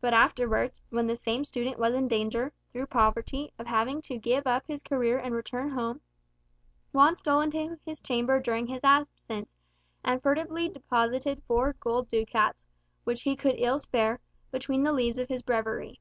[0.00, 4.44] But afterwards, when the same student was in danger, through poverty, of having to give
[4.44, 6.00] up his career and return home,
[6.90, 9.54] Juan stole into his chamber during his absence,
[10.04, 12.64] and furtively deposited four gold ducats
[13.04, 14.18] (which he could ill spare)
[14.50, 16.00] between the leaves of his breviary.